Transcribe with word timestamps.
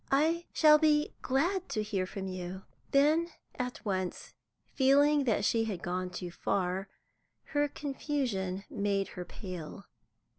I 0.11 0.45
shall 0.51 0.79
be 0.79 1.13
glad 1.21 1.69
to 1.69 1.83
hear 1.83 2.07
from 2.07 2.25
you." 2.27 2.63
Then, 2.89 3.29
at 3.59 3.85
once 3.85 4.33
feeling 4.73 5.25
that 5.25 5.45
she 5.45 5.65
had 5.65 5.83
gone 5.83 6.09
too 6.09 6.31
far, 6.31 6.89
her 7.53 7.67
confusion 7.67 8.63
made 8.67 9.09
her 9.09 9.25
pale. 9.25 9.85